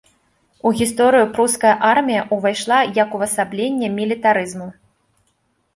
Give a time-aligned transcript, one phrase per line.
[0.69, 4.67] У гісторыю пруская армія ўвайшла як увасабленне мілітарызму.